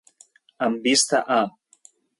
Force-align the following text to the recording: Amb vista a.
Amb 0.69 0.89
vista 0.89 1.23
a. 1.39 1.41